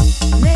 [0.00, 0.49] Me